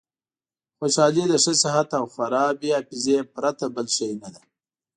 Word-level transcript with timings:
خوشحالي 0.77 1.23
د 1.29 1.33
ښه 1.43 1.53
صحت 1.63 1.89
او 1.99 2.05
خرابې 2.13 2.69
حافظې 2.75 3.17
پرته 3.33 3.65
بل 3.75 3.87
شی 3.95 4.09
نه 4.21 4.29
ده. 4.33 4.41